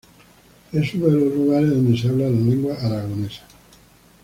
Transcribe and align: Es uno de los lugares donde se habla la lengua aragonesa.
Es 0.71 0.95
uno 0.95 1.05
de 1.09 1.25
los 1.25 1.31
lugares 1.35 1.69
donde 1.69 1.95
se 1.95 2.07
habla 2.09 2.23
la 2.23 2.31
lengua 2.31 2.75
aragonesa. 2.81 3.45